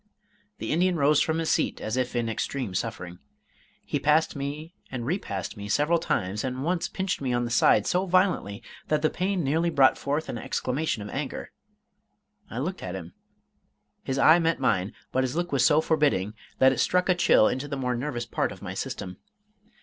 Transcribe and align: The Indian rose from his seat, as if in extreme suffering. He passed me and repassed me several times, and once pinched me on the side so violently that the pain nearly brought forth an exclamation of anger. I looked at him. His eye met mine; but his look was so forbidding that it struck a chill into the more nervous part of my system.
The 0.57 0.71
Indian 0.71 0.95
rose 0.95 1.21
from 1.21 1.37
his 1.37 1.51
seat, 1.51 1.79
as 1.79 1.95
if 1.95 2.15
in 2.15 2.27
extreme 2.27 2.73
suffering. 2.73 3.19
He 3.85 3.99
passed 3.99 4.35
me 4.35 4.73
and 4.89 5.05
repassed 5.05 5.55
me 5.55 5.69
several 5.69 5.99
times, 5.99 6.43
and 6.43 6.63
once 6.63 6.89
pinched 6.89 7.21
me 7.21 7.31
on 7.33 7.45
the 7.45 7.51
side 7.51 7.85
so 7.85 8.07
violently 8.07 8.63
that 8.87 9.03
the 9.03 9.11
pain 9.11 9.43
nearly 9.43 9.69
brought 9.69 9.99
forth 9.99 10.27
an 10.27 10.39
exclamation 10.39 11.03
of 11.03 11.09
anger. 11.09 11.51
I 12.49 12.57
looked 12.57 12.81
at 12.81 12.95
him. 12.95 13.13
His 14.01 14.17
eye 14.17 14.39
met 14.39 14.59
mine; 14.59 14.93
but 15.11 15.23
his 15.23 15.35
look 15.35 15.51
was 15.51 15.63
so 15.63 15.81
forbidding 15.81 16.33
that 16.57 16.71
it 16.71 16.79
struck 16.79 17.07
a 17.07 17.13
chill 17.13 17.47
into 17.47 17.67
the 17.67 17.77
more 17.77 17.93
nervous 17.93 18.25
part 18.25 18.51
of 18.51 18.63
my 18.63 18.73
system. 18.73 19.17